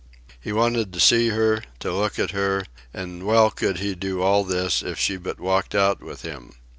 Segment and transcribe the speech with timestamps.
[0.39, 4.43] He wanted to see her, to look at her, and well could he do all
[4.43, 6.53] this if she but walked out with him.